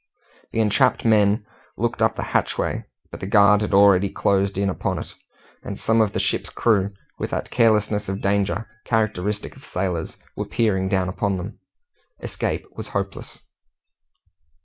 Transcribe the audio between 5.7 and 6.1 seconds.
some